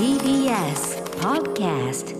[0.00, 2.16] TBS Podcast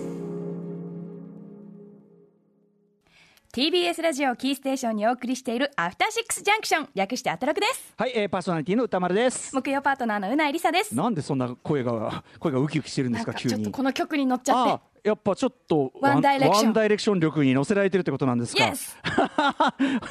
[3.51, 9.55] TBS ラジオキーステーションにお送りしているアフターシックスジャンクション略してアトロクですはい、えー、パーソナリティの宇多丸です。
[9.55, 13.71] 木曜パートナーの宇内梨沙ですなんでそんな声が声がウキウキしてるんですか急にちょっと。
[13.71, 18.95] この曲に乗っちゃあってやっぱちょっとワンダイレクションワンダイレクション力に乗せられてるってことなんですか？Yes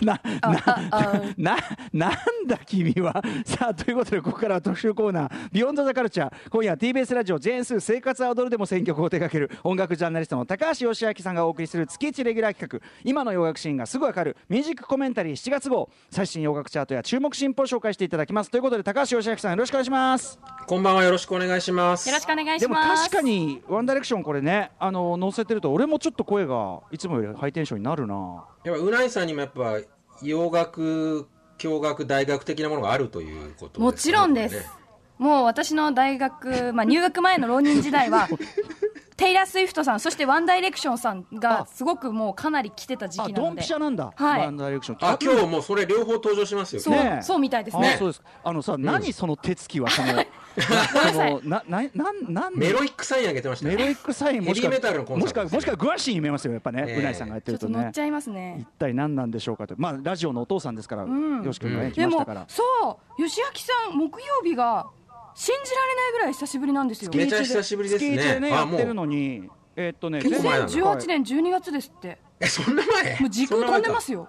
[0.05, 1.59] なああな な
[1.93, 2.13] なん
[2.47, 3.23] だ君は？
[3.47, 12.87] さあということでここからは特集コーナー「ビヨンドザカルチャー今夜は TBS ラジオジェーン・スー生活は踊るでも選曲を手掛ける音楽ジャーナリストの高橋芳朗さんがお送りする月1レギュラー企画。
[13.05, 15.89] 今の洋楽シーンがすぐわかるミュージックコメンタリー7月号。
[16.11, 18.51] 最新洋楽チャートや注目新譜を紹介していただきます。
[18.51, 20.39] ということで高橋義明さんよろしくお願いします。
[20.67, 21.05] こんばんは。
[21.05, 22.09] よろしくお願いします。
[22.09, 23.05] よろしくお願いでもします。
[23.11, 28.45] 確かにワンダイレクションこれねあの載せてると俺もちょっと声がいつもよりハイテンションになるな。
[28.65, 29.79] やっぱうないさんにもやっぱ
[30.23, 34.67] 洋楽、教学、大学的なものがあるということですねもちろんです、ね。
[35.19, 38.27] もう私の大学、まあ、入学前の浪人時代は
[39.21, 43.61] テイラー・スウィフトさんそしてワンダイレクションさんがすごくもうかなり来てた時あドン期なので。
[43.61, 44.41] ピシャなんだ、はい。
[44.41, 44.99] ワンダイレクション。
[45.03, 46.81] あ、今日もうそれ両方登場しますよ。
[46.81, 47.97] そう,、そうみたいですあね。
[47.99, 48.23] そうです。
[48.43, 50.25] あのさ、何その手つきはその な
[51.13, 53.71] そのなななんなんメロイックサイン上げてました。
[53.71, 53.77] よ。
[53.77, 57.01] メロイックサインもしくはヘビーメタルのコンサートですよもしくはグワシーに見えますよやっぱね、ええ。
[57.01, 57.73] うないさんがやってちょるとね。
[57.73, 58.57] っと乗っちゃいますね。
[58.59, 59.75] 一体何なんでしょうかと。
[59.77, 61.43] まあラジオのお父さんですから、ん。
[61.45, 62.45] よし君がね、うん来でもましたから。
[62.49, 62.63] そ
[63.19, 63.47] う吉明
[63.91, 64.87] さん木曜日が
[65.35, 67.11] 信じられないぐらい久しぶりなんですよ。
[67.15, 68.17] めちゃ久しぶりですね。
[68.17, 69.49] 月一でねやってるのに。
[69.77, 72.19] えーっとね結構前なんだ2018年12月ですって。
[72.41, 73.21] え、そんな前？
[73.21, 74.29] もう時空飛んでますよ。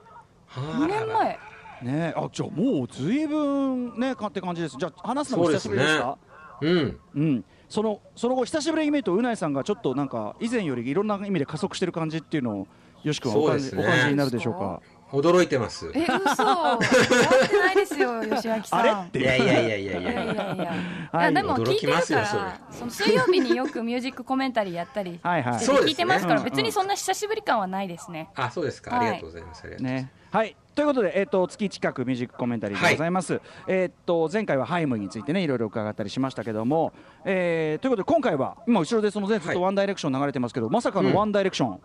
[0.51, 1.05] 2そんな前か。
[1.05, 1.39] 年前。
[1.81, 4.77] ねあじゃあもうずいぶんねかって感じです。
[4.79, 6.17] じゃあ話すのも久しぶりですか？
[6.61, 6.99] うん。
[7.15, 12.67] うん、そのその後久しぶりに見るとうないさんがちょっとなんか以前よりいろんな意味で加速してる感じっていうのを
[13.03, 13.83] よし君はお感じ,、ね。
[13.83, 14.81] お感じになるでしょうか？
[15.11, 15.91] 驚いてます。
[15.93, 16.43] え嘘。
[16.43, 18.79] 思ってないですよ 吉明さん。
[18.79, 20.11] あれっていやいやいやいやいいやいや。
[20.11, 20.73] や
[21.13, 21.23] い。
[21.23, 25.53] や、でも聞いてる驚きますよからその水曜日によくミュージックコメンタリーやったりはいはい。
[25.55, 25.89] してそうですね。
[25.91, 26.45] 聞いてますからうん。
[26.45, 28.95] 別にそんな久しぶり感はないですね、あ、そうですか。
[28.95, 29.63] はいありがとうございます。
[29.63, 30.03] ありがとうございます。
[30.05, 30.11] ね。
[30.31, 30.55] はい。
[30.73, 36.93] ということで、えっと月近くミュージックコメンタリーでございます、えっと前回はハイムについてねいろいろ伺ったりしましたけども、
[37.25, 39.55] えーということで今回は今後ろでそのねずっはい。
[39.55, 41.15] とワンダイレクション流れてますけど、まさかのうん。
[41.15, 41.79] ワンダイレクション、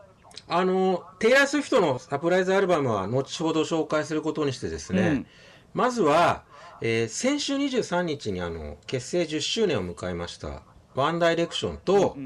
[0.49, 5.27] あの、テイラー・スウィフトのサプライズアルバムは後ほど紹介することにしてですね、うん。
[5.75, 6.45] まずは、
[6.81, 10.63] えー先週23日にあの結成10周年を迎えました
[10.95, 12.17] ワンダイレクションと、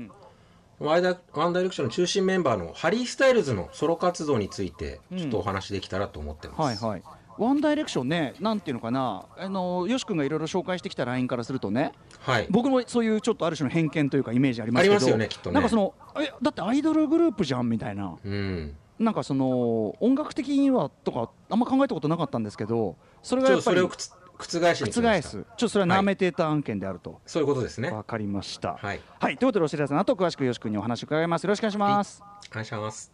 [0.80, 6.60] ワイダワンダイレクションの中心メンバーのハリー・スタイルズのソロ活動についてちょっとお話できたらと思ってます。
[6.60, 7.03] はいはい。
[7.38, 9.25] ワンダイレクションねなんていうのかな。
[9.36, 12.47] あのよし君がいろいろ紹介してきたラインからするとねはい。
[12.50, 15.54] 僕もそういうちょっとある種の偏見というかイメージありますけどありますよねきっとね。
[15.54, 18.16] なんかそのえだってアイドルグループじゃんみたいな。
[18.25, 18.76] うん。
[18.98, 24.10] なんかその音楽的にはとかあんま考えたことなかったんですけどそれがやっぱりっとそれを
[24.41, 25.31] くつ覆し覆す。
[25.31, 27.91] ちょっとそれは舐めてた案件であると、そういうことですね。
[27.91, 28.76] わかりました。
[28.81, 29.00] はい。
[29.19, 29.37] はい。
[29.37, 31.44] ということでお知らせの後詳しくよし君にお話を伺います。
[31.44, 33.12] よろしくお願いします、お願いします。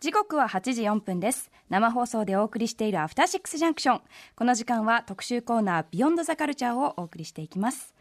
[0.00, 1.52] 時刻は8時4分です。
[1.72, 4.00] 生放送でお送りしているアフターシックスジャンクション
[4.36, 7.94] この時間は特集コーナービヨンドザカルチャーをお送りしていきます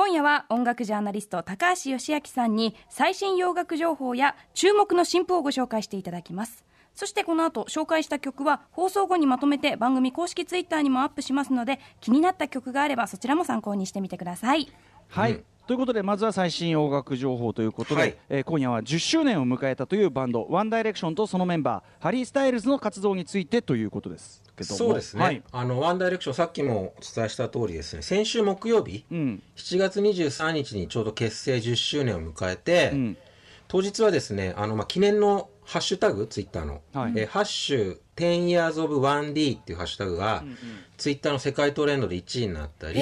[0.00, 6.64] 今夜は音楽ジャーナリスト高橋義明さんに最新洋楽情報や注目の新譜をご紹介していただきます。
[6.94, 14.72] そしてこの後紹介した曲は放送後にまとめて番組公式ツイッターにもアップしますので気になった曲があればそちらも参考にしてみてください。
[15.08, 18.16] はい、うんということでまずは最新音楽情報ということで、はい。
[18.28, 24.76] えー今夜は10周年を迎えたというバンドワンダイレクションとそのメンバーハリー・スタイルズの活動についてということですけども。
[24.76, 25.40] そうですね、はい。
[25.52, 29.42] あのワンダイレクションさっきもお伝えした通りですね先週木曜日、うん。
[29.54, 33.16] 7月23日にちょうど結成10周年を迎えて、うん。
[33.68, 37.12] 当日はですねあの、まあ、記念のハッシュタグツイッターの、はい。
[37.14, 40.42] えーハッシュ10 years of 1D っていうハッシュタグが、
[40.98, 43.00] ツイッターの世界トレンドで1位になったり、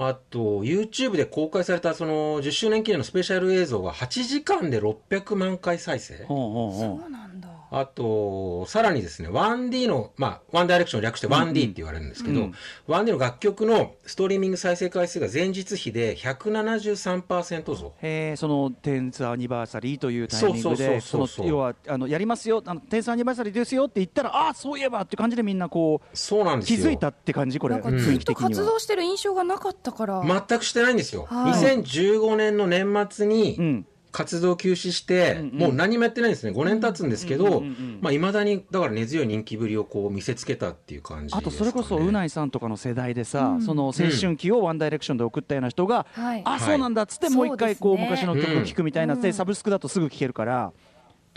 [0.00, 6.24] あと YouTube で公開されたその10周年記念のスペシャル映像が8時間で600万回再生。
[6.24, 7.00] ほうほうほう。
[7.00, 7.27] そうなんだ
[7.70, 12.54] あと、さらにですね、1D の、まあ、ワンダイレクションを略して 1D って言われるんですけど、うん。
[12.88, 17.94] 1D の楽曲のストリーミング再生回数が前日比で173%増。
[18.00, 26.78] へーそのテンスアニバーサリーというタイミングでそうそうそうそうその要はあのやりますよあのテンスアニバーサリーですよって言ったらああそういえばって感じでみんなこうそうなんですよ。
[26.78, 27.74] 気づいたって感じこれ。
[27.74, 31.26] なんか雰ずっと活動してる印象がなかったから、全くしてないんですよ。
[31.28, 31.52] はい。
[31.52, 33.86] 2015年の年末うにん
[34.18, 35.58] 活動休止して、うんうん。
[35.58, 36.52] もう何もやってないんですね。
[36.52, 41.42] 5年経つんですけど、うんうんうんうんまだに、だから根強い人気ぶりをこう見せつけたっていう感じですか、ね。
[41.46, 43.62] あとそれこそうないさんとかの世代でさ、うん。
[43.62, 46.42] その青春期をワンダイレクションで送ったような人が、はい。
[46.44, 49.34] あそうなんだっつってもう一回こう昔の曲を聴くみたいなで、うん。
[49.34, 50.72] サブスクだとすぐ聴けるから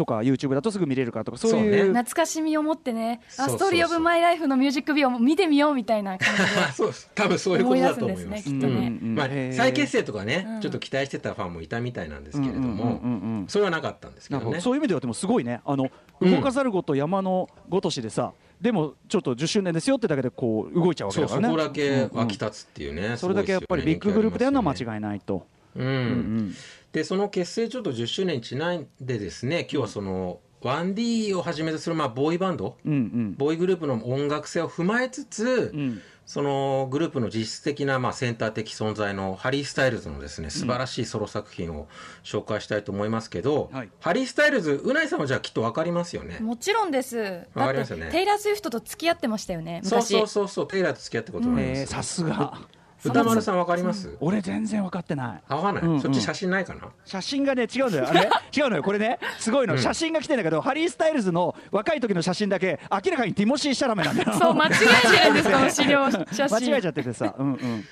[0.02, 1.94] とか YouTube だとすぐ見れるからとかそうそういう。
[1.94, 3.58] 懐かしみを持ってねあそうそうそう。
[3.58, 6.48] ストーリー・オブ・マイ・ライフのミュージックビデオも見てみようみたいな感じで。
[6.74, 8.52] そうです多分そういうことだと思います。
[8.52, 10.62] ねまあ再結成とかね、うん。
[10.62, 13.48] ちょっと期待してたファンもいたみたいなんですけれども、うんうんうんうん。
[13.48, 14.50] それはなかったんですけどど。
[14.52, 15.62] ねそういう意味ではでもすごいね。
[15.66, 16.32] あのうん。
[16.32, 21.64] 動かざるごと山のごとしでさ、でもちょっと10周年ですよってだけでこう動いちゃうわけそうそだからね。
[21.64, 25.46] こだけうんうん湧き立つっていうね、それだけやっぱりビッググループでやるのは間違いないと、
[25.76, 25.94] うん、うん。
[25.94, 26.56] うん
[26.92, 32.78] でその結成ちょっと10周年にちなんでですね今日はその 1D をはじめとするまあボーイバンド？
[32.86, 33.36] うんうん。
[33.36, 36.02] ボーイグループの音楽性を踏まえつつ、うん。
[36.24, 41.88] そのグループの実質的なまあセンター的存在のハリー・スタイルズのですね素晴らしいソロ作品を
[42.24, 43.90] 紹介したいと思いますけど、はい。
[44.00, 46.38] ハリー・スタイルズ宇内さんはじゃあきっと分かりますよね？
[46.40, 47.18] もちろんです。
[47.56, 48.12] わかりますよね。
[48.12, 52.60] テイラー・スウィフトと付き合ってましたよねそう昔そうそうそうテイラーと付き合ったこともあります、えーさすが
[53.04, 55.42] 歌丸さん分かります、俺全然分かってない。
[55.48, 56.02] あ分かんない、うんうん。
[56.02, 56.90] そっち写真ないかな？
[57.06, 58.08] 写真がね違うんだよ。
[58.10, 58.22] あれ？
[58.22, 58.84] ね 違うのよ。
[58.84, 59.80] これねすごいの、うん。
[59.80, 64.34] 写真が来てんだけどハリー・スタイルズの若い時の写真だけ明らかにティモシー・シャラメなんだよ。
[64.40, 66.70] そう間違えてるんですこの資料写真。
[66.70, 67.36] 間違えちゃっててさ。
[67.38, 67.86] うんうん。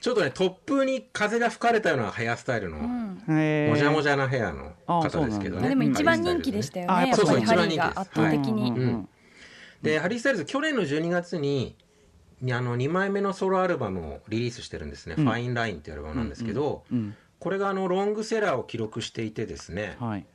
[0.00, 5.68] ちょっとね突風に風が吹かれたようなヘアスタイルの、うんもじゃもじゃなヘアのあ方ですけどね。
[5.68, 8.76] でも一番人気でしたよあねやっぱりハリーが圧倒的に、うん。
[8.76, 8.82] うん。
[8.82, 9.08] うん
[9.82, 11.76] でハリー・スタイルズ去年の12月にに
[12.42, 15.24] あの2枚目のソロアルバムをリリースしてるんですね「うん。
[15.24, 20.26] ファインラインっていうアルバムなんですけど、うんこれがあのロングセラーを記録していてですね、はい。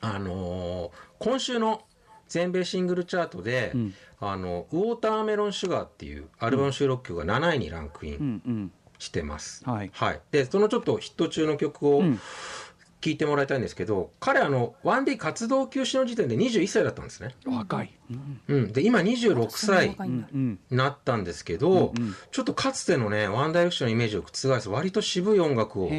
[0.00, 1.82] あのー今週の
[2.28, 3.94] 全米シングルチャートで、うん。
[4.20, 9.90] あのウォーターメロンシュガーっていうアルバム収録曲が7位にランクイうンしてます、はい。
[10.30, 12.20] でそのちょっとヒット中の曲をうん
[13.04, 17.92] 聴いてもらいたいんですけど、彼あの 1D 活動休止の時点で21歳だったんですね、若い。
[18.10, 18.40] うん。
[18.48, 19.96] うん、で今26そんな歳
[20.32, 22.14] になったんですけど、うんうん。
[22.30, 25.90] ちょっとかつてのねワンダイレクションのイメージを覆す割と渋い音楽を打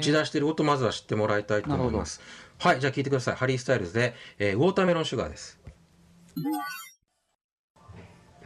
[0.00, 2.20] ち出していることをまずは知ってもらいたいと思います。
[2.58, 2.80] はい。
[2.80, 3.34] じゃあ聴いてください。
[3.34, 5.58] ハリー・スタイルズで、えーウォーターメロンシュガーです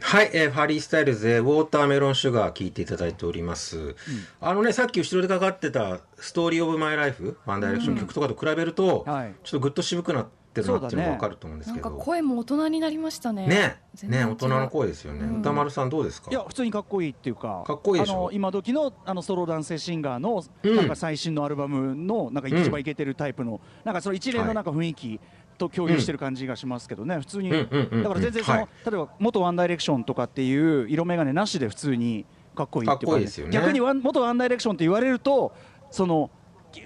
[0.01, 3.95] はい、えーハリー・スタイルズでウォーターメロンシュガー聴いていただいております、
[4.41, 9.33] あのねさっき後ろでかかってた「ストーリー・オブ・マイ・ライフ」ワンダイレクションの曲とかと比べると、はい。
[9.43, 13.47] ちょっとぐっと渋くなってるなっていうのが分かると思うんですなんかけど声も大人になりましたね。
[13.47, 15.39] ねね大人の声ですよね、うん。
[15.41, 16.31] 歌丸さんどうですか？
[16.31, 18.13] いや普通にかっこいいっていうかかっこいいでしょ？
[18.13, 20.75] あの今時のあのソロ男性シンガーの、うん。
[20.75, 25.19] なんか最新のアルバムのなんか一番イケてるタイプの、なんかその一連のなんか雰囲気
[25.59, 28.67] と共有してる感じがしますけどね、普通に、だから全然その、はい。
[28.85, 32.25] 例えば元ワンダイレクションとかっていう色眼鏡なしで普通に
[32.55, 33.53] かっこいいっていうかっこいいですよね。
[33.53, 35.53] 逆にワン元ワンダイレクションって言われると
[35.91, 36.31] その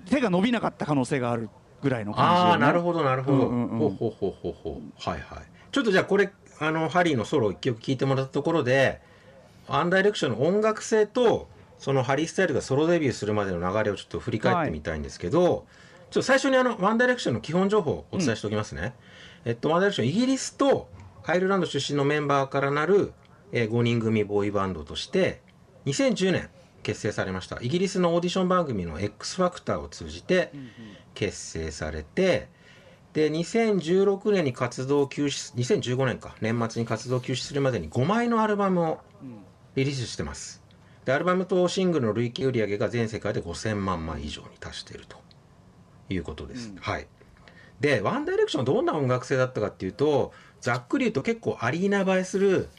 [0.09, 1.49] 手が伸びなかった可能性がある
[1.81, 3.79] ぐらいの感じ、ね、ああなるほどなるほど、うんうんうん。
[3.79, 5.09] ほうほうほうほうほう。
[5.09, 5.43] はいはい。
[5.71, 9.01] ちょっとじゃあこれあのハリーのソロを一曲聴いてもらったところで
[9.67, 11.47] アンダイレクションの音楽性と
[11.79, 15.65] そのハリー・スタイルがソロデビューするまでの流れをちょっと振り返ってみたいんですけど、
[16.13, 18.93] ちょっと最初にあのワンダイレクションの基本情報をお伝えしておきますね、
[19.45, 20.87] えっとワンダイレクションイギリスと
[21.25, 23.13] アイルランド出身のメンバーからなる、
[23.51, 25.41] えー5人組ボーイバンドとして
[25.87, 26.49] 2010年
[26.83, 27.57] 結成されました。
[27.61, 30.51] イギリスのオーディション番組の X ファクターを通じて
[31.15, 32.47] 結成されて
[33.13, 38.99] で2016年に活動休止2015年か年末に活動休止するまでに5枚のアルバムを
[39.73, 40.61] リリースしてます。
[41.05, 45.17] でアルバムとシングルの累計売上が全世界で5000万枚以上に達していると
[46.13, 47.07] いうことです、はい。
[47.79, 50.31] でワンダイレクションどんな音楽性だったかっていうと
[50.61, 52.69] ざっくり言うと結構アリーナ映えする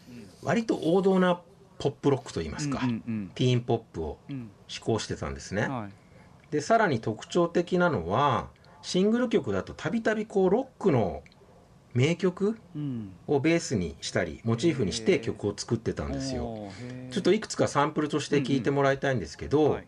[0.42, 1.40] 割と王道な
[1.78, 4.50] ポップロックといいますか、うんうんティーンポップをうん。
[4.66, 5.92] 志向してたんですね、はい。
[6.50, 8.48] でさらに特徴的なのは
[8.80, 11.22] シングル曲だとたびたびこうロックの
[11.92, 13.12] 名曲うん。
[13.26, 16.70] をベースにしたりモチーフにして曲を作ってたんですよ。
[17.10, 19.86] ちょっといくつかサンプルとして聞いてもらいたいんですけど、はい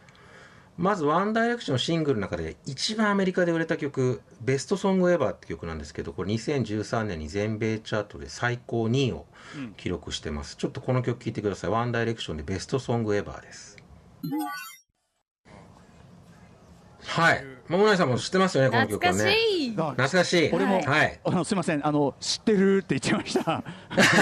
[0.79, 9.75] まずワンダイレクションのシングルの中で一番アメリカで売れた曲「ベストソングエバー」って曲なんですけどこれ2013年に全米チャートで最高2位をうん。
[9.75, 10.57] 記録してます。
[10.57, 11.71] ちょっとこの曲聴いてください。
[11.71, 13.77] ワンダイレクションでベストソングエバーです
[17.07, 17.45] はい。
[17.69, 19.75] 桃内さんも知ってますよねこの曲懐かはねしい。
[19.77, 20.51] あ懐かしい。
[20.53, 21.21] 俺もはい。
[21.25, 21.87] あのすみません。
[21.87, 23.65] あの知ってるって言っちゃいました。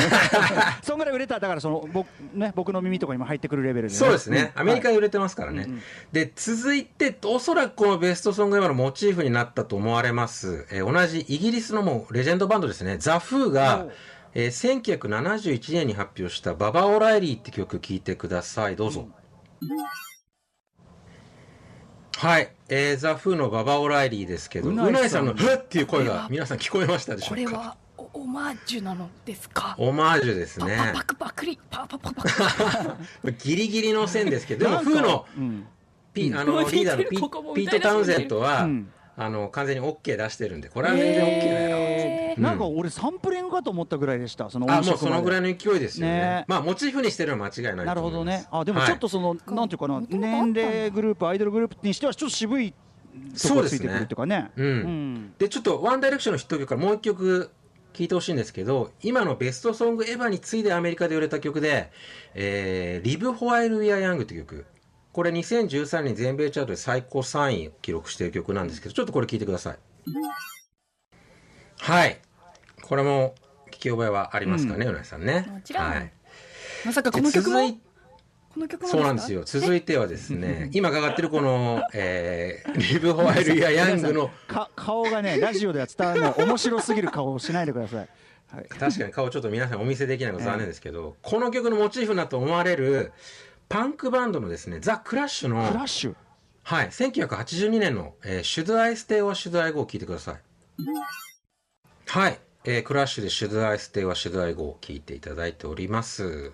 [0.82, 1.40] そんぐらい売れた。
[1.40, 4.60] だからその僕ね僕の耳とかにも入ってくるレベルで、ね、そうですね、ん。
[4.60, 5.82] アメリカで売れてますからね、うんうん。
[6.12, 12.98] で続いておそらくこのベストソングエバーのモチーフになったと思われます、えー同じイギリスのもうレジェンドバンドですね。
[12.98, 13.86] ザ・フーが
[14.34, 18.76] えー1971年に発表した「ババ・オライリー」って曲聴いてください。
[18.76, 19.08] どうぞ、
[22.18, 27.50] はい、えーザ・フーのババ・オライリーですけどううないさんの「ふっ」っていう声が皆さん聞こえましたでしょこうか？
[27.50, 29.74] れはオオマージュなのですか？
[29.78, 35.66] オマージュですパねパパクパクリパパパパクギリギリの線ですけどでもフーのうん。
[36.14, 37.16] ピあのリーダーのピ
[37.64, 42.36] ピート・タウンゼントは、うんあの完全に OK 出してるんでこれは全然 OK だよ、へー。
[42.36, 42.42] うん。
[42.42, 45.04] なんか俺サンプリングかと思ったぐらいでしたそのあ音色まで。
[45.04, 46.12] もうそのぐらいの勢いですよね。
[46.12, 46.44] ね。
[46.48, 48.42] まあモチーフにしてるのは間違いないなるほどと思います。
[48.42, 48.48] ね。
[48.50, 54.50] あでもちょっとその、なんていうかな年齢グループアイドルグループにしてはちょっと渋いとこついてくるっていうかね。
[54.56, 54.66] うん。
[54.66, 55.34] うん。
[55.38, 57.50] でちょっとワンダイレクションのヒット曲からもう一曲
[57.94, 61.92] 聴いてほしいんですけど今のベストソングエヴァに次いでアメリカで売れた曲で
[62.34, 64.66] 「えー、リブ・ホワイル・ウィア・ヤング」という曲
[65.14, 69.78] これ2013年全米チャートで最高3位を記録している曲なんですけどちょっとこれ聴いてください。
[71.78, 72.18] はい。
[72.82, 73.36] これも
[73.68, 75.46] 聞き覚えはありますかね、うなぎさんね。
[75.48, 75.84] もちろん。
[75.88, 76.12] はい、
[76.84, 77.58] まさかこでの曲も？
[77.60, 77.80] 続い
[78.54, 79.44] この曲もそうなんですよ。
[79.44, 88.08] 続いてはですね今かかってるこの、えー、リブ・ホワイル・ウィア・ヤングのか顔がねラジオでは伝わるの面白すぎる顔をしないでください、
[88.48, 93.12] はい、確かに顔ちょっと皆さんお見せできないのが残念ですけど、この曲のモチーフだと思われる
[93.68, 96.14] パンクバンドのですねザ・クラッシュのクラッシュ？
[96.62, 100.36] はい、1982年の「えー、Should I Stay or Should I Go」を聞いてください。
[102.06, 106.52] はい、えークラッシュで「Should I Stay or Should I Go」を聞いていただいております。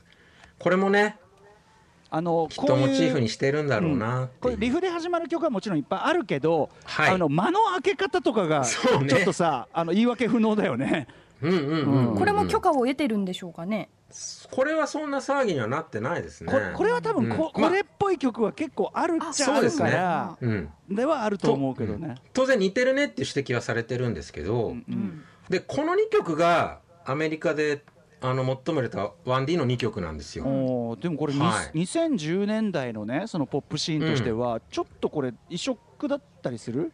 [0.59, 1.19] これもね
[2.13, 4.41] あのきっとモチーフにしてるんだろうなっていう。
[4.41, 7.11] これリフで始まる曲はもちろんいっぱいあるけど、はい。
[7.11, 11.07] あの間の開け方とかがちょっとさ、あの言い訳不能だよね。
[11.41, 13.89] うんうんうん、うん、これも許可を得てるんでしょうかね？
[14.51, 16.53] これはそんな騒ぎにはなってないですね。
[16.53, 17.61] ここれは多分こ,、うん。
[17.61, 17.71] まあ。
[17.71, 20.71] これっぽい曲は結構あるっちゃあるから、うん。
[20.91, 22.17] ではあると思うけどね。
[22.33, 27.83] 当然似てるねっていう指摘はされてるんですけど、うんでこの2曲がアメリカで
[28.21, 30.45] あの最も売れた 1D の2曲なんですよ、
[31.01, 31.79] でもこれ、にはい。
[31.79, 36.93] 2010年代のねそのポップシーンとしては、ちょっとこれ異色だったりする？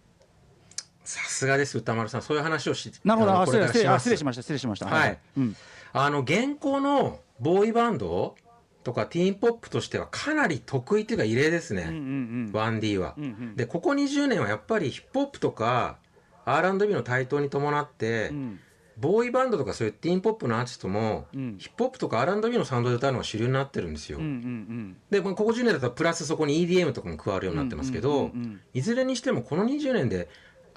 [1.04, 2.22] さすがです歌丸さん。
[2.22, 3.46] そういう話をしなるほど。
[3.46, 4.42] 失礼しましました。
[4.42, 4.86] 失礼しました。
[4.86, 5.18] はい。
[5.36, 5.56] うん
[5.92, 8.36] あの現行のボーイバンド
[8.82, 12.78] とかティーンポップとしてはかなり得意というか異例ですうんうんね、うん。
[12.78, 13.56] 1D は、うんうん。
[13.56, 15.98] でここ20年はやっぱりヒップホップとか
[16.44, 18.60] R&B の台頭に伴って、うん。
[18.98, 21.56] ボーイバンドとかそういうティーンポップのアーティストも、うん。
[21.58, 28.60] ヒップホップとか R&B のサウンドで歌うのが主流になってるんですよ、うんうんでここ10年だったらプラスそこに EDM とかも加わるようになってますけど、うんうんうんうん。
[28.72, 30.28] いずれにしてもこの20年で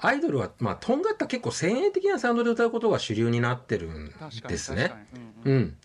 [0.02, 4.12] アイドルは、まあ、とんがった結構先鋭的なサウンドで歌うことが主流になってるん
[4.48, 4.92] ですね。
[5.44, 5.58] うんうん。
[5.58, 5.76] うん、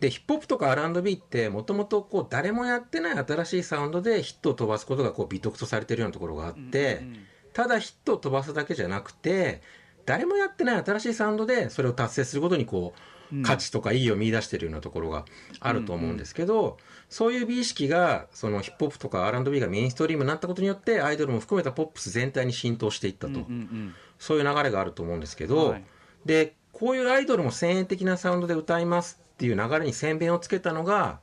[0.00, 9.60] でヒップホップとか R&B ってもともとこう誰もやってない新しいサウンドでヒットを飛ばすことがこう美徳とされてるようなところがあって、うんうんただヒットを飛ばすだけじゃなくて
[10.06, 12.94] 誰もやってない新しいサウンドでそれを達成することにこ
[13.30, 13.42] う、うん。
[13.42, 15.24] 価値とか意義を見出しているようなところが
[15.60, 16.76] あると思うんですけど、
[17.12, 25.84] そういう美意識がそのヒップホップとか R&B がメインストリームになったことによってアイドルも含めたポップス全体に浸透していったと、うんうんそういう流れがあると思うんですけど、はい。
[26.24, 31.18] でこういうアイドルも先鋭的なサウンドで歌いますっていう流れに先鞭をつけたのが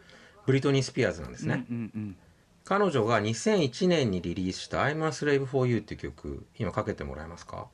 [0.46, 2.16] ブリトニー・スピアーズなんですうんね、うんうん。
[2.66, 7.68] 彼女が2001年にリリースした「I'm a Slave for You」っていう曲今かけてもらえますか、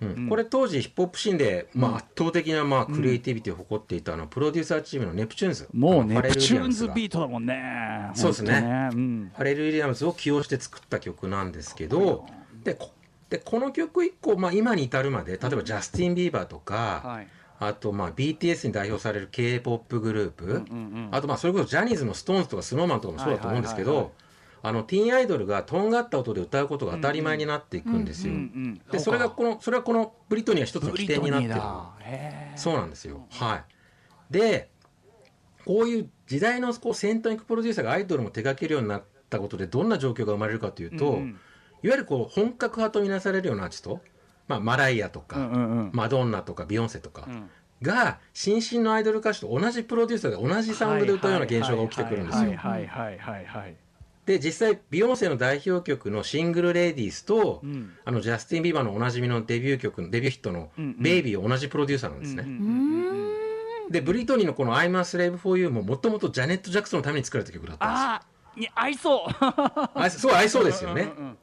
[0.00, 0.08] うん。
[0.08, 5.68] うんこれ当時ヒップホップシーンで、まあ、圧倒的なまあクリエイティビティを誇っていたあのプロデューサーチームのネプチューンズ。
[5.72, 8.10] もうネプチューンズビートだもんね。
[8.14, 8.60] そうですね。
[8.60, 9.32] 本当うん。
[9.34, 12.26] ファレル・ウィリアムズを起用して作った曲なんですけど
[12.64, 12.90] でこ
[13.28, 17.28] でこの曲以降、まあ、今に至るまで例えばジャスティン・ビーバーとか、はい。
[17.58, 24.25] あとまあ BTS に代表される k p o p グループ、うんうんあとまあそれこそジャニーズの SixTONES とか SnowMan とかもそうだと思うんですけはいはいはいど
[24.66, 28.34] あのティーンアイドルがとんがった音で歌うことが当たり前になっていくんですよ。
[28.90, 31.54] でそれがこのそれはこのブリトニーは一つの起点になってる。
[32.56, 33.26] そうなんですよ。
[33.30, 33.64] はい。
[34.32, 34.70] で、
[35.64, 41.28] こういう時代のこう先端行くプロデューサーがアイドルも手掛けるようになったことでどんな状況が生まれるかというと、うんうん。
[41.28, 41.38] いわ
[41.82, 44.00] ゆるこう本格派とみなされるようなアーティスト、
[44.48, 45.90] まあ、マライアとか、うんうんうん。
[45.92, 47.48] マドンナとかビヨンセとかうん。
[47.82, 52.50] が新進のアイドル歌手と同じプロデューサーで同じサウンドで歌うような現象が起きてくるんですよ。
[54.26, 57.92] で実際ビヨンセの代表曲の「シングル・レディースと」うん。
[58.04, 62.44] あのジャスティン・ビーバーのおなじみのデビュー曲のデビューヒットのうんうん「ベイビー」同じプロデューサーなんですね。
[63.88, 68.72] でブリトニーのこの「I'm a Slave for You」ももともとジャネット・ジャクソンのために作られた曲だったんですよ。
[68.74, 69.44] あ合いそう。
[69.94, 71.02] あそう合いそうですよね。
[71.02, 71.38] んんうん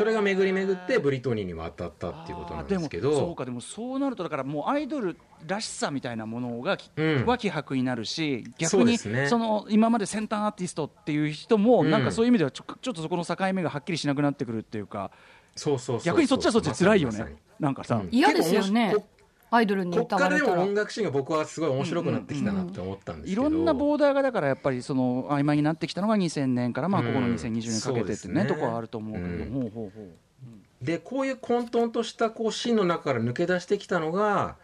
[0.00, 7.26] それが巡り巡ってブリトニーに渡ったっていうことなんですけあーでもそうどかでもそうなるとだからもうアイドルらしさみたいなものがき、うん。
[7.26, 11.90] は希薄になるし逆にその今まで先端アーティストっていう人も、うん。
[11.90, 15.10] なんかそういう意味ではちょちょっとそこの境目がはっきりしなくなってくるっていうか。
[15.54, 17.36] そうそう逆にそっちはそっちで辛いよね。
[17.58, 18.94] なんかさ、うん嫌ですよね
[19.50, 23.48] アイドルにここっからでも音楽シーンが僕はすごい面白くなってきたなって思ったんですけど。
[23.48, 27.06] いろんなボーダーがだからやっぱりその曖昧になってきたのが2000年からまあうん。
[27.08, 28.44] ここの2020年かけてってね,、そうですね。
[28.46, 29.50] とこはあると思うけど、うん。
[29.52, 30.10] ほうほうほう。
[30.84, 34.56] でこういう混沌としたこうシーンの中から抜け出してきたのが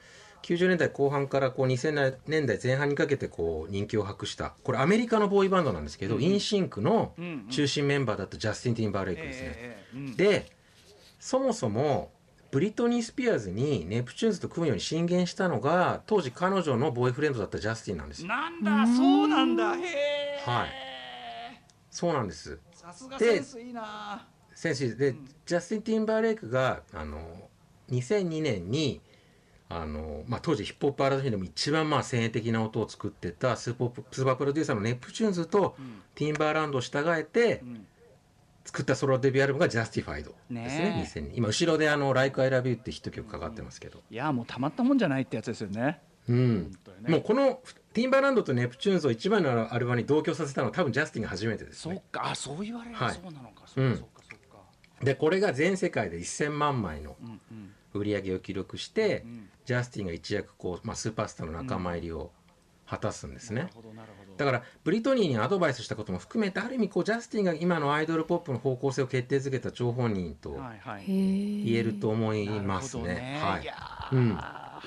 [0.42, 4.54] 90年代後半からこう2000年代前半にかけてこう人気を博した。
[4.62, 7.14] これアメリカのボーイバンドなんですけど、インシンクの
[7.50, 9.96] 中心メンバーだったジャスティン・ティンバーレイクですね、ええ。
[9.96, 10.16] うん。
[10.16, 10.46] で
[11.18, 12.12] そもそも
[12.56, 18.22] ブリトニー・スピアーズにネプチューンズと組むように進言したのが当時彼女のボーイフレンドだったジャスティンなんです。
[18.22, 19.76] よなんだそうなんだ。
[19.76, 20.68] へえはい。
[21.90, 22.58] そうなんです。
[22.72, 24.26] さすがセンスいいな。
[24.54, 27.50] 先生で、ジャスティン・ティンバーレイクがあの
[27.90, 29.02] 2002年に
[29.68, 35.76] あの、まあ、当時ヒップホップアーティストでも一番まあ先鋭的な音を作ってたスーパースーパープロデューサーのネプチューンズと
[36.14, 37.86] ティンバーランドを従えてん
[38.66, 41.36] 作ったソロデビューアルバムが「ジャスティファイド」ですねねえ2000年。
[41.36, 46.00] 今後ろであの「Like I Love You」ってヒット曲かかってますけど、いやもうたまったもんじゃないってやつですよね。
[46.28, 46.70] うん。
[47.02, 47.08] ね。
[47.08, 47.60] もうこの
[47.92, 51.94] ティンバーランドとネプチューンズを一番のアルバムに同居させたのは多分ジャスティンが初めてですね。
[51.94, 52.30] そっか。
[52.30, 53.14] あそう言われるはい。
[53.14, 53.62] そうなのか。
[53.66, 53.92] そううん。
[53.92, 55.04] かそうかそうか。
[55.04, 57.72] でこれが全世界で1000万枚のうんうん。
[57.94, 62.30] 売り上げを記録して、んジャスティンが一躍こう、まあ、スーパースターの仲間入りを
[62.86, 71.04] 果たすんですね、なるほどなるほどだからブリトニーにアドバイスしたことも含めてある意味こうジャスティンが今のアイドルポップの方向性を決定づけた張本人とはいはい。
[71.06, 73.02] 言えると思いますね。
[73.02, 73.40] なるほどね。
[73.42, 73.64] はい。
[73.64, 73.74] や
[74.12, 74.32] うん。
[74.32, 74.80] ー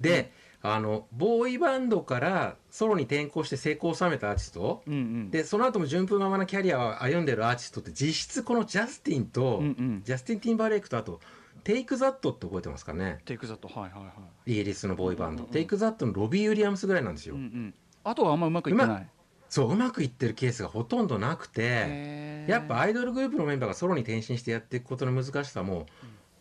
[0.00, 0.32] で
[0.66, 5.30] あのボーイバンドからソロに転向して成功を収めたアーティスト、うんうん。
[5.30, 10.02] でその後も順風満々なキャリアを歩んでるアーティストって実質このジャスティンと、うんうん。
[10.04, 11.20] ジャスティン・ティンバーレイクとあと
[11.64, 13.18] テイク・ザットって覚えてますかね。
[13.24, 14.10] テイクザットはいはいは
[14.46, 14.52] い。
[14.52, 17.74] イギリスのボーイバンド、テイク・ザットのロビー・ウィリアムスぐらいなんですよ、うんうん
[18.04, 19.08] あとはあんまうまくいってうない。
[19.48, 25.86] そううまくいってるケースがほとんどなくてやっぱアイドルグループのメンバーがソロに転身してやっていくことの難しさも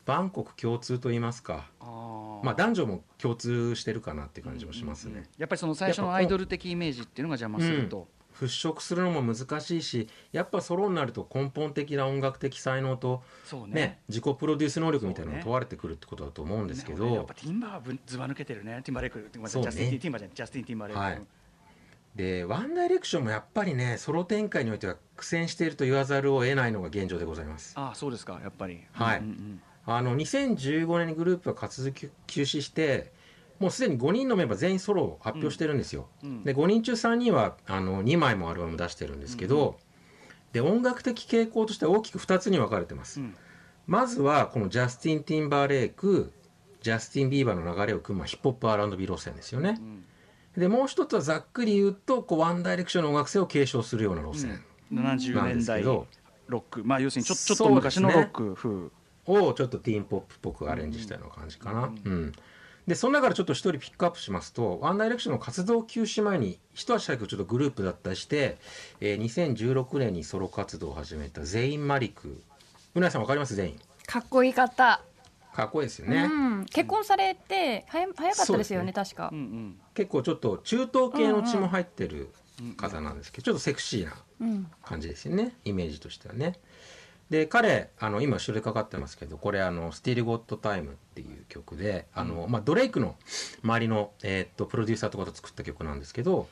[0.06, 8.08] 万国共通と言いますか、まあ男女も共通してるかなっていう感じもしますね、うんうんうんやっぱりその最初のアイドル的イメージっていうのが邪魔すると。
[8.34, 13.22] 払拭するのも難しいしやっぱソロになると根本的な音楽的才能と
[13.68, 13.74] ね。
[13.74, 18.82] ね自己プロデュース能力みたいなのが問われてくるってことだと思うんですけど、ね俺やっぱティンバーはぶずば抜けてるね。
[18.84, 21.22] ティンバーレイクジャスティンティンバーじゃないジャスティン・ティンバーレイク、はい
[22.16, 27.74] でワンダイレクションもやっぱりねソロ展開においては苦戦していると言わざるを得ないのが現状でございます。
[27.76, 28.82] ああそうですかやっぱり。
[28.92, 29.20] はい。
[29.20, 33.12] うんうんあの2015年にグループが活動休止して
[33.60, 39.78] もうすでに5人のメンバー全員ソロを発表してるんですよ、うんで5人中3人はあの2枚もアルバム出してるんですけど、
[40.54, 43.36] で音楽的傾向としては大きく2つに分かれてます、うん。
[43.86, 46.32] まずはこのジャスティン・ティンバーレイク
[46.82, 50.03] ジャスティン・ビーバーの流れを組むヒップホップ R&B 路線ですよね、ん
[50.58, 54.64] でもう一つはざっくり言うとこうワンダイレクションの音楽性を継承するような路線。
[54.92, 56.08] 70なんで年代すけど、
[56.48, 56.84] ロック。
[56.84, 58.70] まあ要するにちょちょっと昔のロック風
[59.26, 59.54] を。
[59.54, 61.92] ちょっとティーンポップっぽくアレンジしたような感じかな。
[62.06, 62.32] うん
[62.86, 68.58] でその中からちょっと一人ピックアップしますとワンダイレクションの活動休止前に一足早くちょっとグループだったりして、
[69.00, 72.42] えー2016年にソロ活動を始めたゼイン・マリク。
[72.94, 73.56] うなえさんわかります？
[73.56, 75.02] ゼインかっこいい方、
[75.54, 82.30] かっこいいですようね、ん、結婚されて早早かったですよね確かうんうん結構ちょっと中東系の血も入ってる
[82.78, 86.54] 方なんですけど、ちょっとセクシーなうん感じですよねイメージとしてはね。
[87.30, 93.16] で彼あの今後ろでかかってますけどこれあの「Still Got Time」っていう曲であの、まあ、ドレイクの
[93.64, 96.48] 周りの、えーっとプロデューサーとかと作った曲なんですけど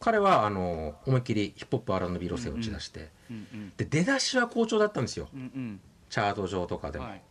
[0.00, 3.72] 彼はあの思いっきりヒップホップ R&B 路線を打ち出して、うんうん。
[3.76, 5.28] で出だしは好調だったんですよ。
[5.34, 5.80] うんうん。
[6.08, 7.22] チャート上とかでも、はい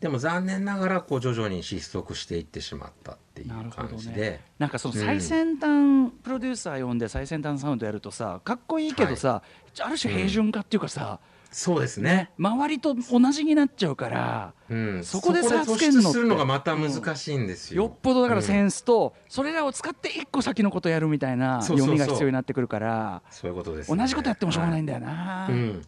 [0.00, 9.42] でも残念ながらこう徐々に失速していってしまったっていう感じで、ねなんかその最先端プロデューサー呼んで最先端サウンドやるとさかっこいいけどさ、
[9.80, 12.10] ある種平準化っていうかさ、そうですね。
[12.10, 24.82] ね周りと同じになっちゃうから、うん、そこで差そつけんのするのがまた難しいんですよ、よっぽどだからセうんンスと、それらを使って一個先のことやるみたいな読みが必要になってくるからそういうことです、同じことやってもしょうがない。
[24.82, 25.82] んだだよな、うん、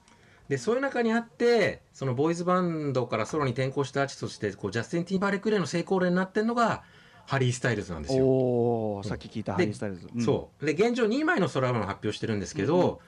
[0.51, 6.83] でそういう中にあってそのボーイズバンドからソロに転向したアーティストとしてこうジャスティン・ティンバーレイク以来の成功例になってるのが
[7.25, 8.27] ハリー・スタイルズなんですよ。
[8.27, 10.21] おおさっき聞いたハリー・スタイルズ、うん。
[10.21, 10.67] そう。
[10.67, 13.01] で現状2枚のソロアルバムを発表してるんですけど、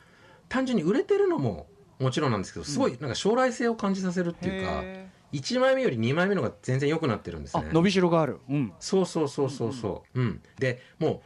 [0.49, 1.67] 単純に売れてるのも
[1.99, 7.71] もちろんなんですけどすごいなんか将来性を感じさせるっていうか、へ1枚目より2枚目の方が全然良くなってるんですね。
[7.73, 10.21] 伸びしろがある、うん、そうそうそうそうそう。
[10.21, 10.43] うん。
[10.61, 11.21] で、もう、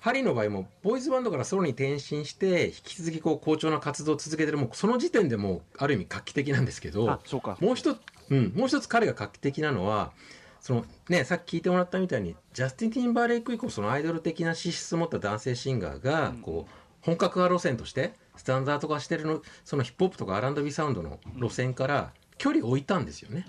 [0.00, 7.58] ハリーの場合も、ボーイズバンドからソロに転身して、引き続きこう、好調な活動を続けてる、もう、その時点でもう、ある意味画期的なんですけどあ、そうか。
[7.60, 7.98] もう一つ、
[8.30, 10.12] うん、もう一つ彼が画期的なのは、
[10.60, 23.44] そのね、さっき聞いてもらったみたいに、ジャスティン・ティンバーレイク以降、そのアイドル的な資質を持った男性シンガーが、こう、本格派路線として、スタンダード化してるの、そのヒップホップとか R&B サウンドの路線から、距離を置いたんですよね。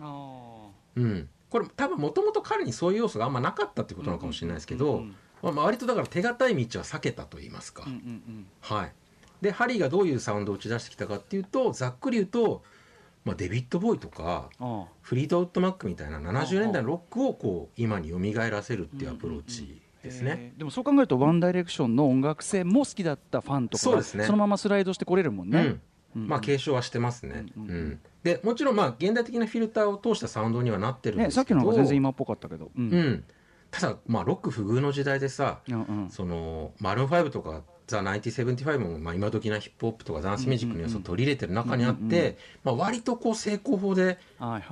[0.97, 8.91] うん、これ多分もともと彼にそういう要素があんまなかったってことなのかもしれないですけど、うんうんうんまあ、割とだから手堅い道は避けたと言いますか、うんうんはい。
[9.41, 12.63] でハリーがどういうサウンドを打ち出してきたかっていうとざっくり言うと
[13.23, 20.35] まあ、デビッド・ボーイとかあフリートウッド・マックみたいな70年代のロックをこう今に蘇らせるっていうアプローチですね。
[20.37, 24.27] えーでもそう考えるとワンダイレクションの音楽性も好きだったファンとかがそうですね。
[24.27, 25.77] のままスライドしてこれるもんね、
[26.15, 26.27] うん。
[26.27, 27.45] まあ継承はしてますね。
[27.55, 27.99] ううんん。
[28.23, 32.89] でもちろんまあ現代的なフィルターを通したサウンドにはなってるんですけど、ねさっきの方が全然今っぽかったけど、うん。
[32.89, 33.23] うん、
[33.71, 36.09] ただまあロック不遇の時代でさうんうん。
[36.09, 44.17] そのマルーン5とかザ・1975も、まあ、今時なヒップホップとかダンスミュージックの要素を取り入れてる中にあっうんうんて、まあ、割とこう成功法で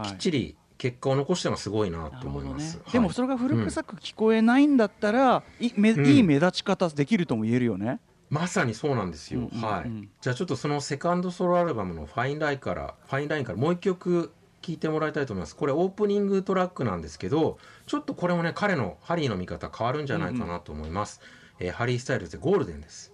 [0.04, 2.78] きっちり結果を残してるのはすごいななと思います。
[2.78, 6.06] はいでもそれが古臭く聞こえないんだったら、いめうん。
[6.06, 9.62] いい目立ち方できるとも言えるよね、まさにそうなんですよ、うんうんうん。
[9.62, 10.10] はい。
[10.22, 15.56] じゃあちょっとそのセカンドソロアルバムの「ファインラインから「ファインラインからもう一曲聴いてもらいたいと思います。
[15.56, 21.22] これオープニングトラックなんですけどちょっとこれもね彼のハリーの見方変わるんじゃないかなと思います、
[21.60, 23.14] えーハリー・スタイルズで Golden です。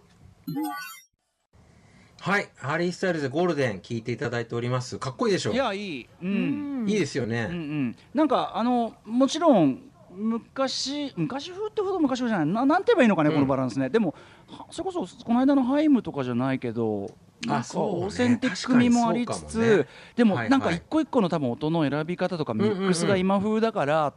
[2.21, 2.49] はい。
[2.55, 4.97] ハリー・スタイルズでゴールデン聴いていただいております。
[4.97, 5.51] かっこいいでしょ？
[5.53, 6.85] いやいい、うん。
[6.87, 12.47] いいですよね、うんうん、なんかあのもちろん昔昔風ってほど昔風じゃない。
[12.47, 13.35] ななんて言えばいいのかね、うん。
[13.35, 13.89] このバランスね。
[13.89, 14.15] でも
[14.47, 17.09] はそれこそこの間のハイムとかじゃないけど
[17.45, 18.05] なんかそうね。
[18.05, 24.13] オーセンティック味もありつつ、確かにそうかもねでもなんか一個一個の多分音の選び方とかミックスが今風だから、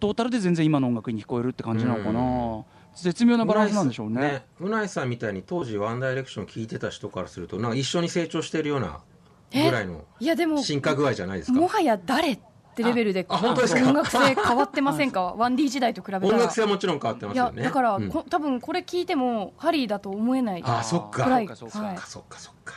[0.00, 2.22] トータルで全然今の音楽に聞こえるって感じなのかな、う
[2.60, 2.64] ん
[2.96, 4.46] 絶妙なバランスなんでしょうね。
[4.58, 9.00] うないさんみたいに当時ワンダイレクション聴いてた人からするとなんか一緒に成長してるような
[9.52, 11.60] ぐらいのいやでも進化具合じゃないですか。
[11.60, 12.38] もはや誰
[12.82, 13.88] ってレベルでああ本当ですか？
[13.88, 16.28] 音楽性変わってませんか？1D 時代と比べたら。
[16.28, 18.08] 音楽性はもちろん変わってまいやすよねだから、うん。
[18.10, 21.24] こ多分これ聞いてもハリーだと思えないあそっか。
[21.24, 21.46] くらい。
[21.54, 21.96] そうかそっはい。
[21.96, 22.74] かそっかそっか。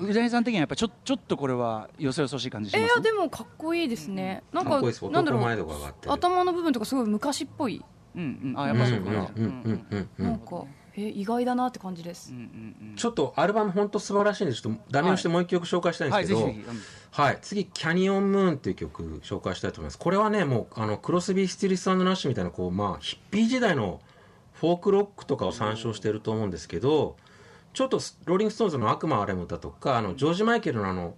[0.00, 2.82] 宇谷さん的にはやっぱちょちょっとこれはよそよそしい感じします？
[2.82, 5.08] えーいやでもかっこいいですね、なんかかっこいいです。
[5.08, 5.68] なんだろ男前度う
[6.06, 7.84] 頭の部分とかすごい昔っぽい、
[8.16, 8.60] うんうん。
[8.60, 9.10] あやっぱそうか。
[9.10, 9.86] な、うんうんうん。
[9.90, 10.64] うんうんなんか
[10.96, 12.96] えー意外だなって感じです、うんうんうん。
[12.96, 16.70] ちょっとアルバム本当素晴らしいんでちょっとダメをしてもう一曲紹介したいんはいですけど、ぜひぜひ。
[16.70, 19.98] うんはい、次「キャニオンムーン」っていう曲紹介したいと思います。
[19.98, 24.00] これはねもうあのクロスビー・スティリスナッシュみたいなこう、まあ、ヒッピー時代の
[24.54, 27.16] フォークロックとかを参照してると思うんですけど
[27.72, 31.14] ちょっとローリング・ストーンズの「悪魔を憐れむ歌」だとかあのジョージ・マイケルのあの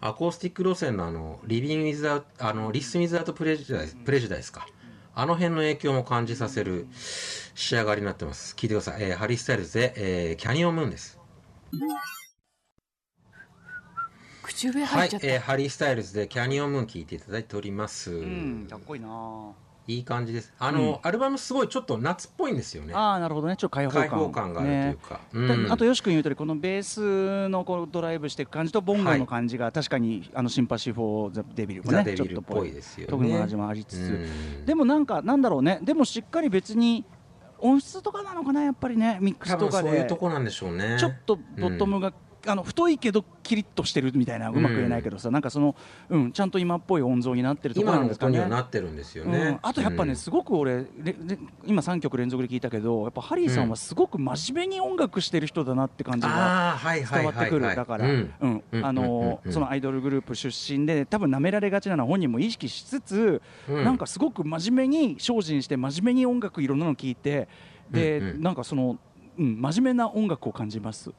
[0.00, 4.66] アコースティック路線のあの「Living With a」あの「Listen Without Prejudice」 Prejudice か。
[5.14, 6.86] あの辺の影響も感じさせる
[7.56, 8.54] 仕上がりになってます。
[8.54, 11.18] 聞いてください、えーハリー・スタイルズで、えー Canyon Moon」です。
[14.58, 19.52] 口笛はい入っちゃっ、た、えーハリー・スタイルズで Canyon Moon 聞いていただいております、うんかっこいいな。
[19.86, 20.52] いい感じです。
[20.58, 22.92] あの、アルバムすごいちょっと夏っぽいんですよね。
[22.92, 23.56] ああなるほどね。
[23.56, 24.52] ちょっと開放感。
[24.52, 25.64] があるというか、うん。
[25.64, 33.10] であとよし君言うとりこのベースのこうドライブしていく感じとボンゴの感じが確かにあの Sympathy for the Devil も the ね Devil っぽいいですよね。
[33.10, 34.66] 特に味もありつつ、うん。
[34.66, 35.78] でもなんかなんだろうね。
[35.82, 37.06] でもしっかり別に
[37.60, 40.96] 音質とかなのかなやっぱりねミックス多分そういとかでうとこなんでしょうね。
[40.98, 42.12] ちょっとボトムが、
[42.46, 45.74] あの太いけどキリッとしてるみたいなうまく言えないけどさ、なんかその、
[46.08, 48.38] うん、ちゃんと今っぽい音像になってるところなんですかね。
[48.38, 50.16] 音にはなってるんですよね、うん、あとやっぱね、うん。
[50.16, 50.86] すごく俺
[51.66, 56.78] 今3曲連続で聞いたけどやっぱハリーさんはすごく真面目に音楽してる人だなって感じが
[57.10, 58.06] 伝わってくる、だから、
[59.50, 63.84] そのアイドルグループ出身で多分舐められがちなのは本人も意識しつつ、うん。
[63.84, 67.48] なんかすごく真面目に精進して真面目に音楽いろんなの聞いて
[67.90, 68.42] で、うんうん。
[68.42, 68.98] なんかその、
[69.38, 71.12] うん、真面目な音楽を感じます。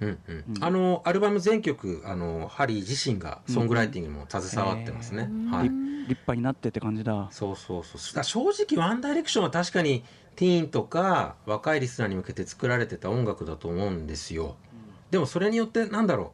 [0.00, 0.44] うんうん。
[0.60, 5.68] あのアルバム全曲あのハリー自身がソングライティングにも携わってますね、はい。
[5.68, 7.28] 立立派になってって感じだ。
[7.30, 8.24] そうそうそう。
[8.24, 8.40] 正
[8.74, 10.04] 直ワンダイレクションは確かに
[10.36, 14.56] ティーンとか若いリスナーに向けて作られてた音楽だと思うんですよ、
[15.10, 16.32] でもそれによってなんだろ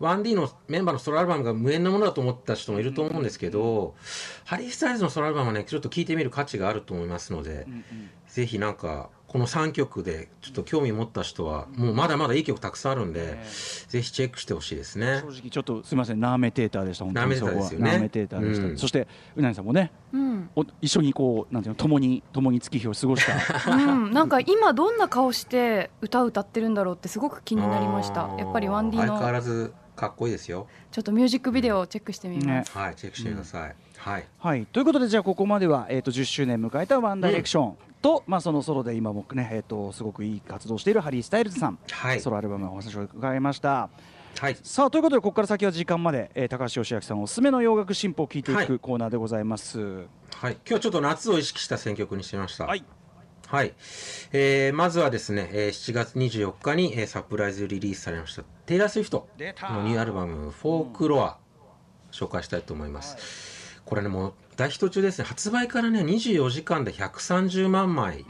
[0.00, 0.04] う。
[0.04, 3.94] 1D のメンバーのソロアルバムが無縁なものだと思った人もいると思うんですけど、
[4.44, 7.66] ハリー・スタイルズのソロアルバムはねちょっと聴いてみる価値があると思いますので、
[8.28, 13.36] ぜひなんかこの3曲でちょっと興味持った人はもうまだまだいい曲たくさんあるんで、
[13.86, 15.20] ぜひチェックしてほしいですね。
[15.26, 17.28] 正直ちょっとすみませんナーメテーターでした本当に。
[17.28, 17.76] ナーメテーターですよね。
[17.76, 18.78] そこはナーメテーターでした、うん。
[18.78, 20.48] そしてうなぎさんもねうん。
[20.56, 23.70] お一緒にこうなんていうの共に共に月日を過ごした。
[23.70, 23.76] う
[24.08, 28.34] ん、なんか今どんな顔して歌を歌ってるんだろうってすごく気になりました。
[28.40, 30.66] やっぱり 1D 相変わのらずかっこいいですよ。
[30.90, 34.24] ちょっとミュージックビデオをチェックしてみます、はいチェックしてください、はい。
[34.38, 34.64] はい。
[34.64, 42.20] ということでじゃあここまでは、えー、と10周年迎えたワンダイレクションと、まあ、そのソロで今もね、えー、とすごくいい活動しているハリー・スタイルズさん、はい。
[42.20, 43.90] ソロアルバムのお話を伺いました。
[44.38, 44.56] はい。
[44.62, 48.66] さあということでここから先は時間まで、えー高橋義明さんおすすめの洋楽新報を聞いていはい。
[48.68, 50.06] くコーナーでございます、はい、
[50.52, 52.66] 今日はちょっと夏を意識した選曲にしました。
[52.66, 52.84] はい、
[53.48, 53.74] はい。
[54.32, 61.38] えーまずはですね、えー7月24日に、えーサプライズリリースされましたテイラー・スウィフトのニューアルバム「フォークロア」
[62.12, 63.16] 紹介したいと思います、
[63.86, 65.24] これねもう大ヒット中ですね。
[65.24, 68.26] 発売からね24時間で130万枚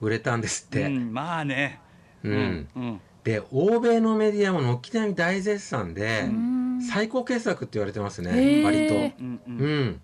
[0.00, 1.80] 売れたんですって、 うん、まあね。
[2.22, 2.68] うん。
[2.76, 6.24] うんで欧米のメディアも軒並み大絶賛で、
[6.90, 8.62] 最高傑作って言われてますへねー。
[8.62, 8.94] 割と。
[8.94, 9.58] うんうん。
[9.58, 10.00] うん、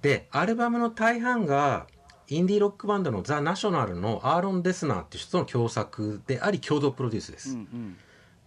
[0.00, 1.86] でアルバムの大半が
[2.28, 7.96] インディーロックバンドのザ・ナショナルのアーロン・デスナーっていう人との共作であり共同プロデュースです、うんうん。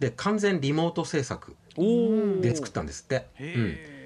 [0.00, 3.99] で完全リモート制作で作ったんですって、へうん、え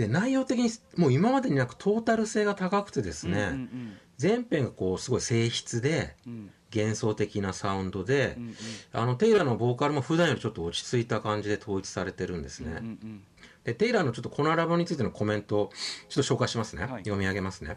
[0.00, 6.50] で内容的にもう今までになくトータル性が高くてですね、うんうん全編がこうすごい静筆でうん。
[6.72, 8.54] 幻想的なサウンドで、うんうん。
[8.92, 13.22] あのテイラーのボーカルも普段よりちょっと落ち着いた感じで統一されてるんですね、うんうん
[13.64, 15.70] でテイラーのちょっとこのアルバムについてのコメントを
[16.08, 17.02] ちょっと紹介しますね、はい。
[17.02, 17.76] 読み上げますね、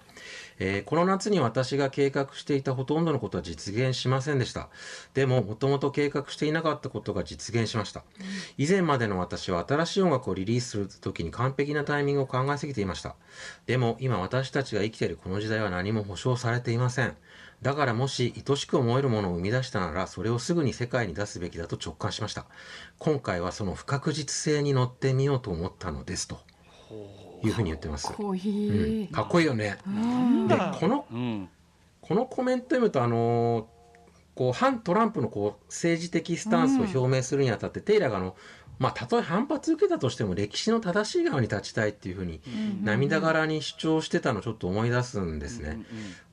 [0.60, 4.70] えーこの夏に私が計画していたほとんどのことは実現しませんでした。
[5.14, 8.04] でももともと計画していなかったことが実現しました、
[8.58, 13.16] 以前までの私は新しい音楽をリリースする時に完璧なタイミングを考えすぎていました。
[13.66, 17.16] でも今私たちが生きているこの時代は何も保証されていません
[17.64, 22.46] だからもし愛しく思えるものを生み出したならそれをすぐに世界に出すべきだと直感しました。
[23.00, 26.40] 今回はその不確実性に乗ってみようと思ったのですと。
[27.46, 29.78] いうふうに言ってます、こいうん、い、かっこいいよね。
[29.86, 30.48] うん。
[30.48, 31.50] でこのうん。
[32.00, 33.66] このコメント読むとあのー
[34.36, 38.36] こう反トランプのこう政治的スタンスを表明するにあたって、テイラーがあの
[38.80, 42.42] まあたとえ反発受けたとしても歴史の正しい側に立ちたいっていうふうに
[42.82, 45.80] 涙がらに主張してたのをちょっと思い出すんですね。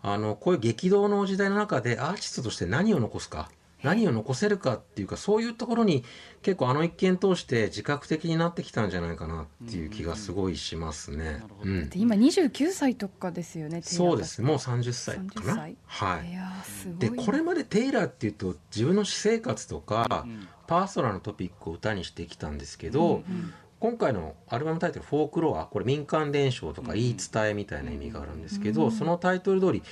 [0.03, 3.51] あのこういう激動の時代の中でアーティストとして何を残すか
[3.83, 6.05] 何を残せるかっていうかそういうところに
[6.43, 11.43] 結構あの一件通して自覚的になってきたんじゃないかなっていう気がすごいしますね。
[11.43, 11.71] ほど。
[11.71, 11.89] うん。
[11.89, 14.43] で今29歳とかですよねそうです。
[14.43, 15.77] もう30歳か30な歳。
[15.87, 16.27] はい。
[16.27, 16.99] い。
[16.99, 20.49] でこれまでテイラーっていうと自分の私生活とか、うん。
[20.67, 28.93] パーソナルなトピックを歌にしてきたんですけど、うん今回のアルバムタイトル「フォークロア」これ民間伝承とか言い伝えみたいな意味があるんですけど、うん。
[28.93, 29.83] そのタイトル通り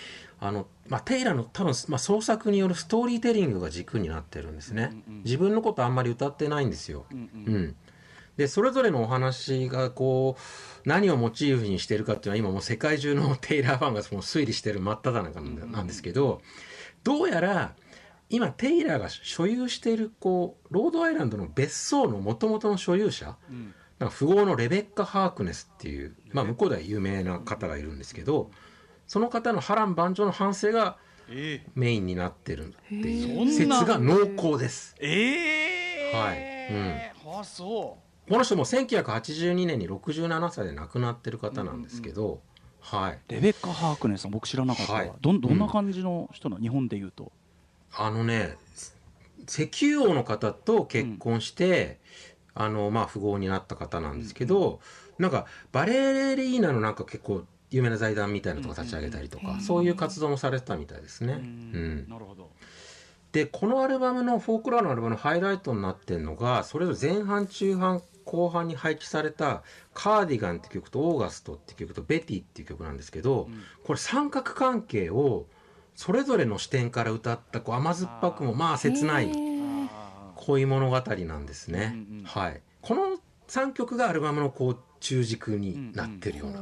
[0.40, 7.54] あの、まあ、テイラーの多分、まあ、創作によるストーリーテリングが軸になってるんですね、うんうん自分のことあんまり歌ってないんですよ、うんううん。
[7.64, 7.76] ん、
[8.36, 16.40] でそれぞれのお話がこう何をモチーフにしてるかっていうのは今もう世界中のテイラーファンがもう推理してる真っ只中なんだなんですけど
[17.04, 17.74] どうやら
[18.30, 23.74] 今テイラーが所有しているこうロードアイランドの別荘の元々の所有者うん。
[23.98, 28.52] なんか富豪のレベッカ・ハークネスっていう、まあ、向こうでは有名な方がいるんですけど
[29.08, 30.98] その方の波乱万丈の反省が
[31.30, 34.94] えメインになってるっていへうー説が濃厚です。
[35.00, 36.14] ええ。
[36.14, 37.38] はい。
[37.40, 42.42] あそこの人も1982年に67歳で亡くなってる方なんですけど、
[42.80, 47.32] はい、うレベッカ・ハークネスさん僕知らなかったわ、はいどんどんな感じの人なの、日本で言うと。
[47.96, 48.56] あのね
[49.48, 51.98] 石油王の方と結婚して、
[52.54, 54.80] あのまあ富豪になった方なんですけど、
[55.18, 61.34] なんかバレリーナのなんか結構有名な財団みたいなのとか立ち上げたりとか、うんそういう活動もされてたみたいですね。
[61.34, 62.06] ううん。
[62.08, 62.50] なるほど。
[63.32, 73.62] でこのアルバムのフォークロアのアルバムのハイライトになってるのがそれぞれ前半中半後半に配置された「カーディガン」って曲と「オーガスト」って曲と「ベティ」っていう曲なんですけど、うん。
[73.84, 75.46] これ三角関係を
[75.94, 79.30] それぞれの視点から歌ったこう甘酸っぱくもまあ切ない
[80.36, 81.96] 恋物語なんですね。
[82.24, 86.60] はい、この3曲がアルバムのこう中軸になってるような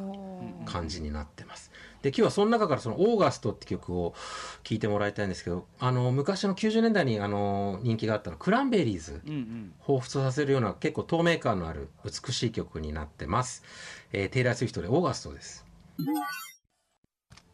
[0.64, 1.70] 感じになってます。
[2.02, 4.14] で今日はその中からその「August」って曲を
[4.62, 13.64] 聴いてもらいたいんですけどあの昔の90年代にあの人気があったのクランベリーズ、うんうん彷彿とさせるような結構透明感のある美しい曲になってます。
[14.12, 15.64] えーテイラー・スウィフトで「August」です。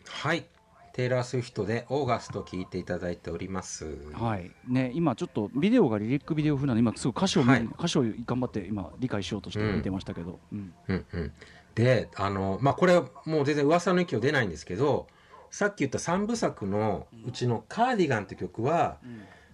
[0.08, 0.44] はい
[0.92, 3.86] テイラー・スウィフトで「August」聴いていただいております。
[4.12, 4.50] はい。
[4.66, 7.62] ね、今ちょっとビデオがリリックビデオ風なので今すぐ歌詞を見、はい。
[7.62, 10.74] 歌詞を頑張って今理解しようとして見てましたけど、うん。
[10.88, 11.06] うん。
[11.12, 11.32] うん、
[11.74, 15.06] であのまあこれはもう全然噂の域を出ないんですけど
[15.50, 18.98] さっき言った3部作のうちの「cardigan」って曲は、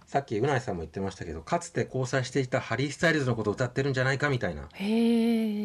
[0.05, 4.67] さっき宇垣さんも言ってましたけどかつて交際していたハリー・スタイルズのことを歌ってるんじゃないかみたいな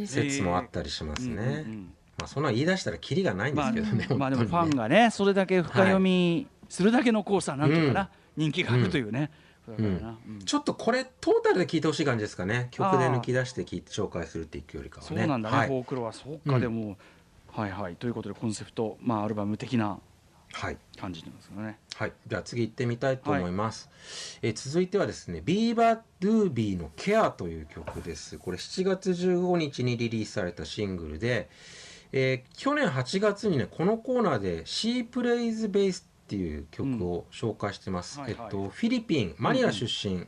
[0.06, 1.34] 説もあったりしますね。
[1.34, 9.30] うんうんうんまあそんな言い出したらキリがないんでますあけどね、まあでもファンがねそれだけ深読みするだけのコースはなんていうかな、人気があるというね、
[9.68, 10.38] だからなうん。
[10.40, 12.68] ちょっとこれトータルで聴いてほしい感じですかね。
[12.70, 15.18] 曲で抜き出して聞いて紹介するっていうよりかはね。
[15.18, 15.68] そうなんだね、はい。
[15.68, 16.60] フォークロはそうか、うん。
[16.60, 16.96] でも
[17.52, 17.96] はいはい。
[17.96, 19.98] ということでコンセプトまあアルバム的な
[20.52, 20.78] はい。
[21.00, 21.78] 感じなんですよね。
[21.96, 23.90] はい、では次行ってみたいと思います、
[24.42, 28.38] えー続いてはですねビーバー・ドゥービーの「ケア」という曲です。
[28.38, 31.48] これ7月15日にリリースされたシングルで、
[32.16, 38.44] えー去年8月にねこのコーナーで「シー・プレイズ・ベース」っていう曲を紹介してます、はいはい。
[38.44, 40.26] えっと、フィリピンマニラ出身、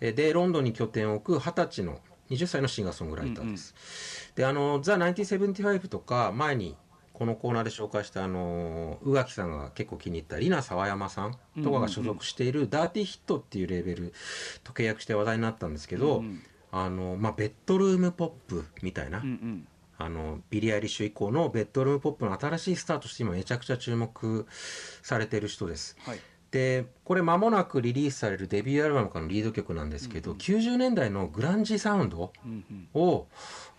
[0.00, 6.76] えーでロンドンに拠点を置く20歳の20歳のシンガーソングライターです、であの「ザ・1975」とか前に
[7.12, 14.12] このコーナーで紹介したあの宇垣さんが結構気に入ったリナ・サワヤマさんとかが所属しているダーティーヒットっていうレーベル
[14.64, 16.42] と契約して話題になったんですけど、うん。
[16.72, 19.68] あの、まあ、ベッドルームポップみたいな、うんうん
[20.04, 24.46] あのビリー・アイリッシュ以降のベッドルームポップの新しいスターとして今めちゃくちゃ注目
[25.02, 25.96] されてる人です。
[26.00, 26.20] はい。
[26.50, 32.88] でこれ間もなくリリースされるデビューアルバムからのリード曲なんですけど、90年代のグランジサウンドうんうん。
[33.00, 33.26] を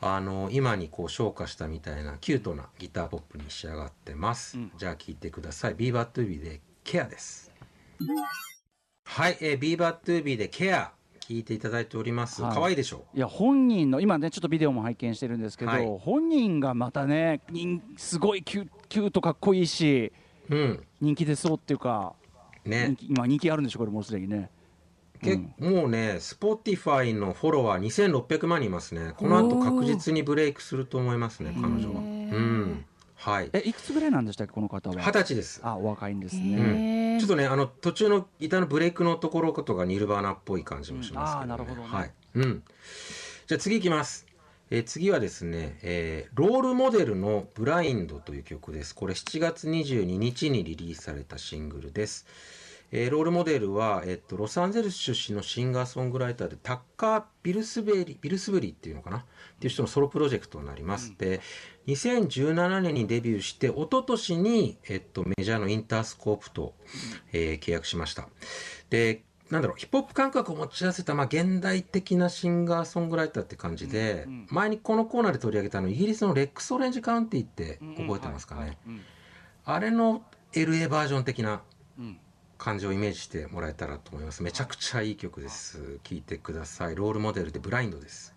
[0.01, 4.71] あの今にこう昇華したみたいなキュートなギターポップに仕上がってます、うん。
[4.77, 7.51] じゃあ聴いてください「ビーバドゥービーで Care」です。
[9.05, 10.93] はい、えー、ビーバドゥービーでケア
[11.27, 12.41] 聴いていただいております。
[12.41, 12.53] はい。
[12.53, 15.99] 可愛いでしょいや本人の今ねちょっとビデオも拝見してるんですけど、はい。
[16.01, 20.12] 本人がまたね人すごいキュキュートかっこいいし
[20.49, 20.83] うん。
[20.99, 22.13] 人気出そうっていうか、
[22.63, 24.49] 人ね気今人気あるんでしょこれもうすでにね。
[25.21, 29.13] けもうね Spotify のフォロワー2600万人いますね。
[29.15, 32.01] この後確実にブレイクすると思いますね彼女は。
[32.01, 32.86] うん。
[33.15, 33.49] はい。
[33.53, 34.95] えいくつぐらいなんでしたっけこの方は？
[34.97, 35.62] 二十歳です。
[35.63, 36.39] あお若いんですへ
[37.19, 41.63] ちょっとねあの途中のギターのブレイクのところとかニルバーナっぽい感じもしますけど、ね。
[41.63, 41.88] うんあーなるほどね。
[41.88, 42.12] はい。
[42.36, 42.63] うん、
[43.47, 44.26] じゃあ次いきます、
[44.69, 48.95] えー次はですね、えーロールモデルの「ブラインド」という曲です。
[48.95, 52.26] これ7月22日にリリースされたシングルです
[52.91, 59.17] えーロールモデルは、えっと、ロサンゼルス出身のシンガーソングライターでタッカー・ビルスベリビルスブリっていうのかな？
[59.17, 59.23] っ
[59.59, 61.41] ていう人のソロプロジェクトになります、で
[61.87, 66.75] 2017年にデビューして一昨年に、えっと、メジャーのインタースコープと、
[67.31, 68.27] えー契約しました。
[68.89, 74.47] でなんだろうヒップホップ感覚を持ち合わせた、まあ、現代的なシンガーソングライターって感じで、うんうん。
[74.49, 78.77] 前にこのコーナーで取り上げたあのイギリスのレックス・オレンジ・カウンティって覚えてますかね、
[79.65, 81.61] あれの LA バージョン的な
[81.99, 82.17] うん
[82.63, 84.41] 感じをイメージしてもらえたらと思います。
[84.41, 85.99] めちゃくちゃいい曲です。
[86.02, 86.95] 聴いてください。
[86.95, 88.34] ロールモデルでブラインドです。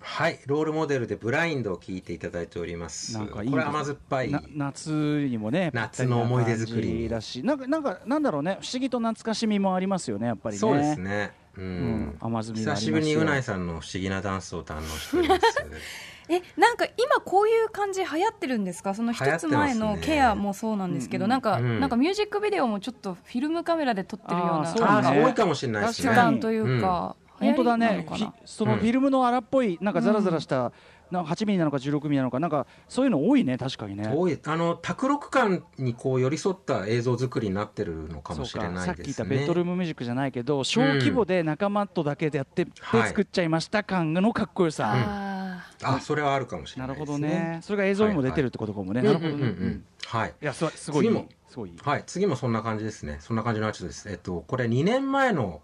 [0.00, 0.40] はい。
[0.46, 3.16] ロールモデルでブラインドを聴いていただいております。
[3.16, 4.30] なんかいいこれ甘酸っぱい。
[4.32, 7.08] な夏にもね夏の思い出作り。
[7.08, 8.58] だしなんかなんかなんだろうね。
[8.60, 10.58] 不思議と懐かしみもありますよねやっぱりね。
[10.58, 11.32] そうですね。
[11.56, 12.16] うん、うん。
[12.18, 12.86] 甘酸みがありますよ。
[12.86, 15.42] 久しぶりにうないさんの不思議なダンスを堪能しております
[16.28, 18.94] えなんか今こういう感じ流行ってるんですか？
[18.94, 21.30] その一つ前のケアもそうなんですけど、うん。
[21.30, 21.80] なんか、うん。
[21.80, 26.36] なんかミュージックビデオもちょっとフィルムカメラで撮ってるようなああ多いかもしれないです手ね確かに。
[26.36, 28.06] 段というか、本当だね。
[28.44, 30.72] そのフィルムの荒っぽいなんかザラザラした、
[31.10, 34.10] なんか8ミリなのか16ミリなのかなんかそういうの多いね確かにね。
[34.12, 34.36] 多い。
[34.44, 38.94] あの卓録感にこう寄り添った映像作りになってるのかもしれないですね。
[39.04, 43.08] 言ったベッドルームミュージックじゃないけど小規模で仲間とだけでやって、ではい。
[43.10, 45.45] 作っちゃいました感のかっこよさ、あ
[45.82, 47.28] あそれはあるかもしれなるないですね。
[47.28, 47.58] ほどね。
[47.62, 49.62] それが映像にも出てるってことかもね、はいはないるほどね、うんうん。
[49.62, 50.34] うんうんはい。
[50.40, 51.06] いやすすごい
[51.48, 51.78] すごいいい。
[51.82, 53.18] はい、次もそんな感じですね。
[53.20, 54.08] そんな感じのアーティストです。
[54.10, 55.62] えっと、これ2年前の、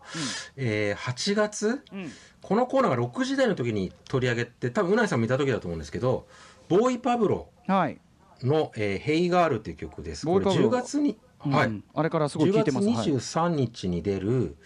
[0.57, 2.11] えー8月、うん。
[2.41, 6.27] このコーナーが6時台の時に取り上げて、多分うないさんも見た時だと思うんですけど、
[6.69, 8.01] ボーイ・パブロはい、
[8.43, 10.27] の、えーヘイガールっていう曲です。
[10.27, 10.71] これボーイパブロ。
[10.71, 11.67] 10月に、はい。
[11.69, 12.93] うんあれからすごい10月聞いてます、は
[13.47, 14.57] い、23日に出る、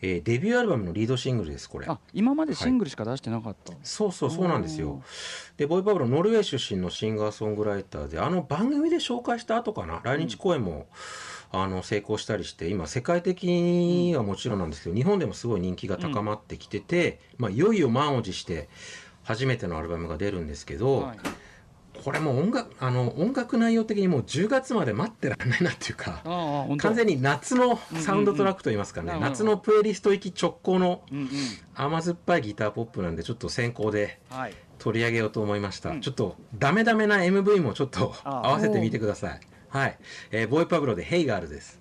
[0.00, 1.86] えーデビューアルバムのリードシングルです、これ。
[1.86, 5.02] あ今までシングルしか出してなかった、そうそうそうなんですよ。
[5.56, 10.00] でボーイ・パブロノルウェー出身のシンガーソングライターであの番組で紹介した後かな？
[10.02, 10.86] 来日公演も、
[11.52, 18.68] あの成功したりして今世界的にはもちろんなんですけど、日本でもすごい人気が高まってきてて、まあ、いよいよ満を持して
[19.22, 21.18] 初めてのアルバムが出るんですけど、はい
[22.04, 26.22] これもう音楽あの音楽内容的にもう10月まで待ってられないなっていうか。
[26.78, 31.02] 完全に夏のサウンドトラックといいますかね、うんうんうん夏のプレイリスト行き直行の
[31.74, 34.54] 甘酸っぱいギターポップなんでちょっと先行ではい。
[34.78, 36.00] 取り上げようと思いました、うん。
[36.00, 39.40] ちょっとダメダメな MV もちょっと合わせてみてください。
[39.68, 39.98] はい、
[40.32, 41.80] えーボーイパブロで「ヘイガール」です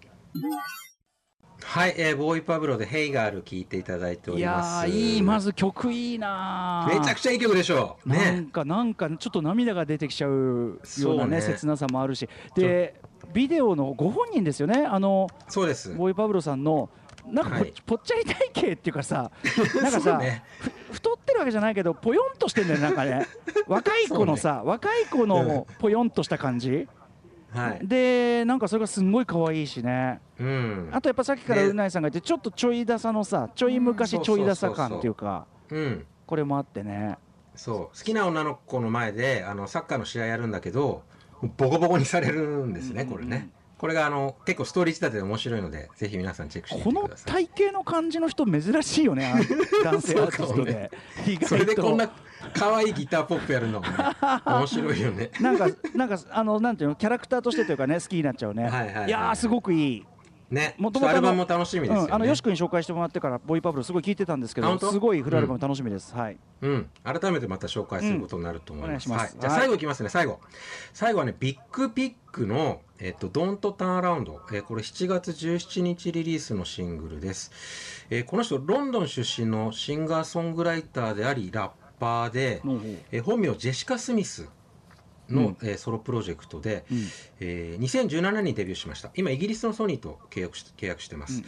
[1.71, 4.88] はい、えーボーイパブロで「ヘイガール」聞いていただいておいやります。
[4.88, 6.99] ーいいまず曲いいなー。
[6.99, 8.10] めちゃくちゃいい曲でしょう。
[8.10, 11.41] なんねかなんかちょっと涙が出てきちゃうようなねね。
[11.41, 12.27] 切なさもあるし。
[12.55, 12.95] で
[13.34, 14.86] ビデオのご本人ですよね。
[14.86, 15.95] あのそうです。
[15.95, 16.89] ボーイパブロさんの
[17.25, 17.73] なんかぽ,、はい。
[17.86, 19.31] ぽっちゃり体型っていうかさ
[19.81, 20.21] なんかさ、
[20.91, 23.25] 太ってるわけじゃないけどぽよんとしてんだよなんかね。
[23.67, 26.89] 若い子のさ、若い子のぽよんとした感じ、
[27.54, 27.88] はい。
[27.88, 30.20] でなんかそれがすんごい可愛いしね。
[30.40, 30.90] うん。
[30.92, 34.24] あとやっぱさっきからねうないさんが言ってちょっとちょいださのさちょい昔うん。
[34.24, 36.06] ちょいださ感っていうかうん。
[36.26, 37.18] これもあってね。
[37.56, 37.98] そう。
[37.98, 41.04] 好きな女の子の前であのサッカーの試合やるんだけど
[41.58, 43.50] ボコボコにされるんですね、これね。
[43.78, 47.48] これがあの結構ストーリー仕立てで面白いのでぜひ皆さんチェックしてこのみてください。
[47.48, 49.34] 体型の感じの人珍しいよね
[49.84, 50.92] 男性アーティストで、
[51.28, 52.12] 意それでこんな
[52.54, 53.80] 可愛いギターポップやるの。
[53.80, 53.93] も ね
[54.45, 55.32] 面白いよね。
[55.39, 56.95] なんかなんかあのなんていうの？
[56.95, 58.63] キャラクターとしてというかね好きになっちゃうね。
[58.63, 59.09] はいはいはい。
[59.09, 60.05] やーすごくいい。
[60.51, 60.76] ね。
[60.78, 66.38] もともとアルバムも楽しみですよね、うん、あのよし君に紹介してもらってからボーイパブロすごい聞いてたんですけどすごいフルアルバム楽しみです、はい。
[66.61, 69.07] うん、改めてまた紹介することになると思います。
[69.07, 69.16] うん。
[69.16, 69.34] ます。
[69.34, 69.61] はい、じゃあはい。
[69.61, 70.39] 最後いきますね、最後。
[70.93, 74.41] 最後はね、ビッグピックの、えっと、ドントターンアラウンド。
[74.51, 77.51] えーこれ7月17日リリースのシングルです。
[78.09, 82.62] えーこの人、ロンドン出身のシンガーソングライターであり、ラッパーで、
[83.12, 84.47] えー本名ジェシカ・スミス
[85.30, 86.97] の、うんえーソロプロジェクトで、うん
[87.39, 89.12] えー2017年にデビューしました。
[89.16, 91.43] 今、イギリスのソニーと契約し契約してます。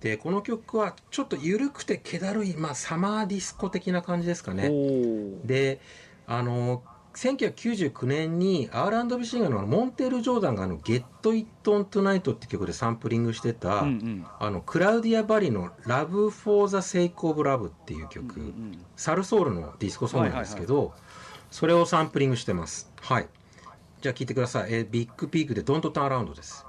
[0.00, 5.38] で、この曲はちょっと緩くて気だるい、まあ、サマーディスコ的な感じですかうんね。
[5.44, 5.80] で
[6.26, 6.82] あの
[7.18, 11.02] 1999年に R&B シンガーのモンテール・ジョーダンがあの「Get
[11.34, 14.26] It On Tonight」って曲でサンプリングしてた、うんうん。
[14.38, 20.92] あのクラウディア・バリーの「Love for the Sake of Love」っていう曲、うんうんサルソウルのディスコソングなんですけど、
[21.50, 22.90] それをサンプリングしてます。
[23.00, 23.28] はい。
[24.00, 26.64] じゃあ聴いてください、えービッグピッグで「Don't Turn Around」です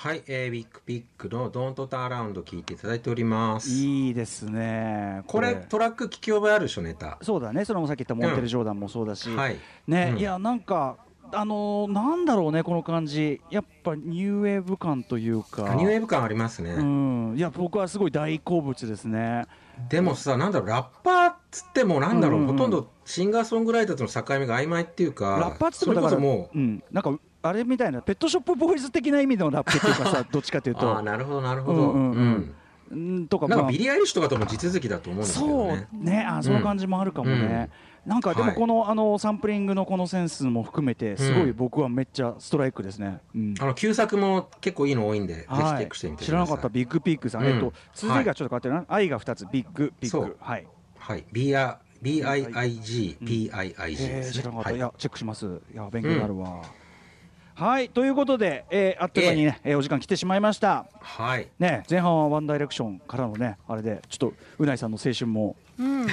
[0.00, 3.68] はい、えービッグピックの「Don't Turn Around」聴いていただいております。
[3.68, 5.22] いいですね。
[5.26, 7.18] これトラック聞き覚えあるでしょネタ。
[7.20, 7.66] そうだね。
[7.66, 10.96] それもさっき言ったモンテル・ジョーダンもそうだし、はいね、うんいやなんか
[11.32, 13.42] あのーなんだろうねこの感じ。
[13.50, 15.74] やっぱニューウェーブ感というか。
[15.74, 17.34] ニューウェーブ感ありますね、うん。
[17.36, 19.44] いや僕はすごい大好物ですね。
[19.90, 22.56] でもさなんだろうラッパーっつってもなんだろう,、うんうんうん。
[22.56, 32.54] ほとんどシンガーソングライターとの境目が曖昧っていうかラッパーっつってそれもだからこそもううん、なんかあれみたいなペットショップボーイズ的な意味のラップっていうかさ どっちかというああとなるほどなるほど、うんうんうん。
[32.90, 33.16] うん。
[33.16, 33.66] うんとかなんまあ。
[33.68, 37.70] かビリーアイリッシュとかとも地続きだと思うんですけどそうねねあその感じもあるかもね、
[38.04, 38.56] なんかでもはい。
[38.56, 43.54] この,、あのサンプリングのこのセンスも含めてすごい僕はめっちゃストライクですね、うん。
[43.60, 46.26] あの旧作も結構いいの多いんで、ぜひチェはいックしてみてください。
[46.26, 50.24] 知らなかったビッグピークさん、うんえっと続きがちょっと変わってるな、愛が2つビッグビッそう。
[50.24, 50.66] グはい。
[50.98, 51.24] はい。
[51.32, 54.42] BIIGPIIG えー、ですね。
[54.42, 55.46] 知らなかった、、はいやチェックします。
[55.72, 56.62] いや勉強になるわ、
[57.60, 60.86] はいということで、えーあっという間にね、えーお時間来てしまいました。
[60.98, 61.46] はい。
[61.58, 66.00] ね前半はワンダイレクションからのねあれでちょっとうないさんの青春も、うん。
[66.00, 66.08] うん。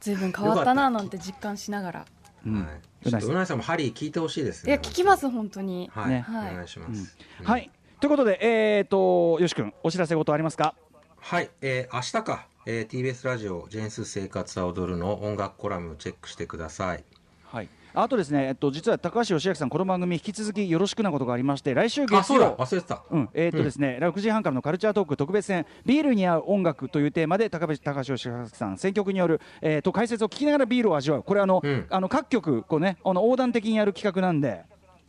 [0.00, 2.06] ずいぶん変わったななんて実感しながら。
[2.44, 2.54] うん。
[2.54, 2.64] はい、
[3.06, 3.58] うなぎさん。
[3.58, 4.72] もハリー聞いてほしいですね。
[4.72, 5.88] いや聞きます本当に。
[5.94, 6.20] はい、ね。
[6.22, 6.50] はい。
[6.50, 7.46] お願いします、うん。
[7.46, 7.70] はい。
[8.00, 10.74] ということでえっ、とよし君お知らせ事ありますか？
[11.20, 17.04] はい、えー、明日か、えー、TBS ラジオ「ジェンス生活は踊る」の音楽コラムチェックしてください。
[17.44, 22.46] はいあとですね、えっと、実は高橋義明さん、この番組、引き続きよろしくなことがありまして、来週あ月そうだ。
[22.46, 23.02] 曜、忘れてた。
[23.10, 23.28] うん。
[23.34, 31.22] えーとですね6時半からのカルチャートーク特別編ビールに合う音楽というテーマで高橋高橋義明さん選曲による、えー、と解説を聞きながらビールを味わう。
[31.22, 31.86] これあの、うん。
[31.90, 34.62] あの各局こう、ね、あの横断的にやる企画なんで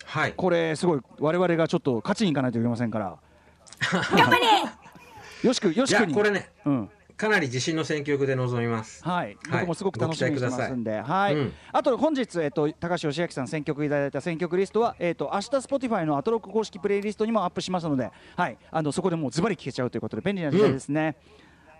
[0.06, 0.34] はい。
[0.34, 3.18] これすごい我々がちょっと勝ちにいかないといけませんから。
[3.92, 4.40] 頑張れ。
[5.44, 6.12] よしくよいしくに。
[6.12, 6.50] やこれね。
[6.66, 9.03] うんかなり自信の選曲で臨みます。
[9.03, 9.59] はい、はい。
[9.59, 11.53] 僕もすごく楽しみにしてますんで、はい、うん。
[11.74, 21.17] あと本日、えっと、高橋義明さん選曲いただいた選曲リストは、えっと、明日 Spotify のアトロック公式プレイリストにもアップしますので、はい、あのそこでもうズバリ聴けちゃうということで便利な時代ですね。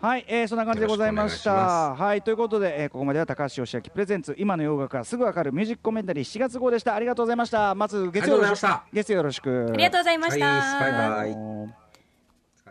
[0.02, 1.96] はい、えー、そんな感じでございました。
[1.96, 6.96] はい、ということで、えーここまでは高橋義明プレゼンツ今の洋楽がすぐわかるミュージックコメンタリー7月号でした。
[6.96, 7.74] ありがとうございました。
[7.76, 8.42] まず月曜
[8.92, 9.70] 月曜よろしく。
[9.72, 10.92] ありがとうございました、はい。
[10.92, 11.79] バイバイ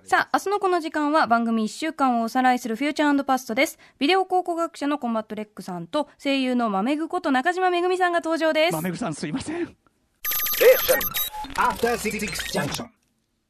[0.05, 3.79] さあ、明日のこの時間は番組1週間をおさらいするフューチャーパストです。
[3.99, 8.81] ビデオ考古学者のコンバットレックさんと声優のまめぐこと中島めぐみさんが登場ですま。
[8.81, 9.77] めぐさんすいません。
[12.53, 12.98] Junction.